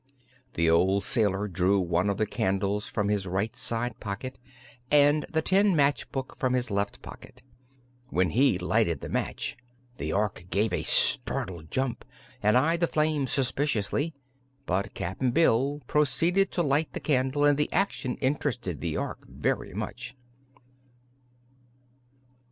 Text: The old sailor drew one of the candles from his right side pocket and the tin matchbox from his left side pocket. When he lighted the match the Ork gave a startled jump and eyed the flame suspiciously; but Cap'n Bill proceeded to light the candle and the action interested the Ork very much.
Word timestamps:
The 0.55 0.67
old 0.67 1.03
sailor 1.03 1.47
drew 1.47 1.79
one 1.79 2.09
of 2.09 2.17
the 2.17 2.25
candles 2.25 2.87
from 2.87 3.07
his 3.09 3.27
right 3.27 3.55
side 3.55 3.99
pocket 3.99 4.39
and 4.89 5.27
the 5.31 5.43
tin 5.43 5.75
matchbox 5.75 6.39
from 6.39 6.53
his 6.53 6.71
left 6.71 6.95
side 6.95 7.01
pocket. 7.03 7.43
When 8.09 8.31
he 8.31 8.57
lighted 8.57 9.01
the 9.01 9.09
match 9.09 9.57
the 9.97 10.11
Ork 10.11 10.45
gave 10.49 10.73
a 10.73 10.81
startled 10.81 11.69
jump 11.69 12.03
and 12.41 12.57
eyed 12.57 12.79
the 12.79 12.87
flame 12.87 13.27
suspiciously; 13.27 14.15
but 14.65 14.95
Cap'n 14.95 15.29
Bill 15.29 15.83
proceeded 15.85 16.49
to 16.53 16.63
light 16.63 16.93
the 16.93 16.99
candle 16.99 17.45
and 17.45 17.55
the 17.55 17.71
action 17.71 18.15
interested 18.21 18.81
the 18.81 18.97
Ork 18.97 19.27
very 19.27 19.75
much. 19.75 20.15